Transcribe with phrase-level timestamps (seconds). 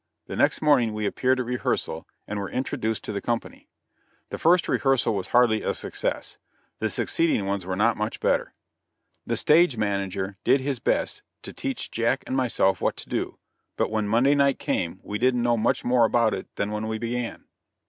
[0.25, 3.69] The next morning we appeared at rehearsal and were introduced to the company.
[4.31, 6.39] The first rehearsal was hardly a success;
[6.79, 8.55] and the succeeding ones were not much better.
[9.27, 13.37] The stage manager did his best to teach Jack and myself what to do,
[13.77, 16.97] but when Monday night came we didn't know much more about it than when we
[16.97, 17.45] began.